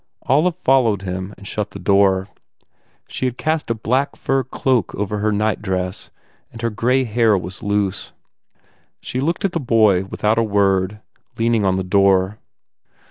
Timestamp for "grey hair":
6.71-7.37